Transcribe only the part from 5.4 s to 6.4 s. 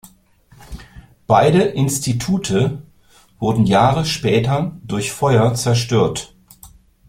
zerstört.